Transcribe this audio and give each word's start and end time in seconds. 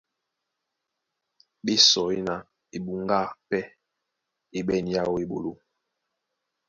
Ɓé 1.65 1.73
sɔí 1.89 2.17
ná 2.27 2.35
ebuŋgá 2.75 3.19
pɛ́ 3.49 3.61
é 4.57 4.59
ɓɛ̂n 4.67 4.85
yáō 4.93 5.13
eɓoló. 5.23 5.51